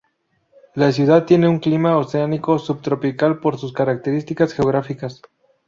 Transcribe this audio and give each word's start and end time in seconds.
La 0.73 0.91
ciudad 0.91 1.25
tiene 1.27 1.47
un 1.47 1.59
clima 1.59 1.95
oceánico 1.95 2.57
subtropical 2.57 3.39
por 3.39 3.59
sus 3.59 3.71
características 3.71 4.51
geográficas. 4.55 5.21